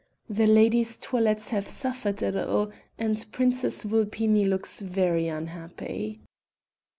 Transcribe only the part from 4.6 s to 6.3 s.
very unhappy.